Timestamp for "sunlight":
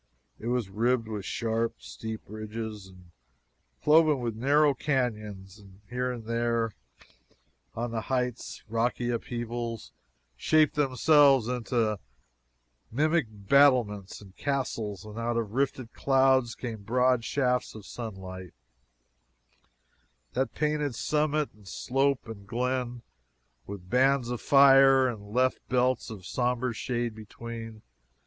17.85-18.55